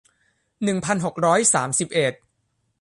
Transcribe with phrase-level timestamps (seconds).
[0.63, 2.13] หนึ่งพันหกร้อยสามสิบเอ็ด